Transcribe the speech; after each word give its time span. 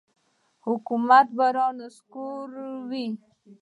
حکومت 0.65 1.27
به 1.37 1.47
را 1.55 1.67
نسکوروي. 1.77 3.07